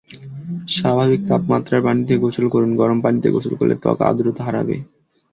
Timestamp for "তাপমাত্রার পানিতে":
1.29-2.13